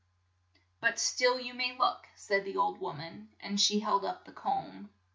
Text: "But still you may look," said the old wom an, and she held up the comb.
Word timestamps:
"But 0.79 0.97
still 0.97 1.39
you 1.39 1.53
may 1.53 1.77
look," 1.77 2.07
said 2.15 2.43
the 2.43 2.57
old 2.57 2.79
wom 2.79 2.99
an, 3.01 3.29
and 3.39 3.61
she 3.61 3.81
held 3.81 4.03
up 4.03 4.25
the 4.25 4.31
comb. 4.33 4.89